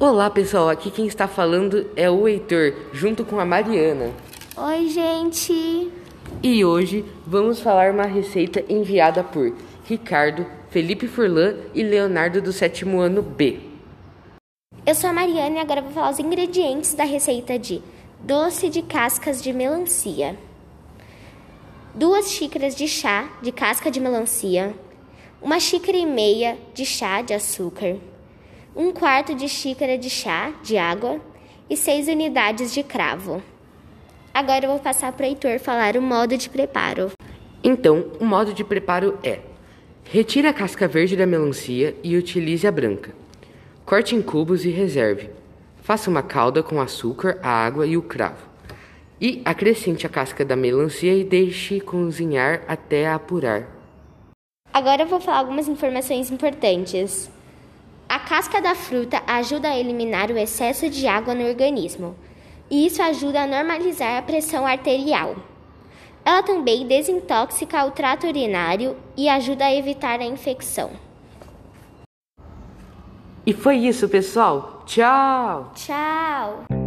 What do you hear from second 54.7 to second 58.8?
Agora eu vou falar algumas informações importantes. A casca da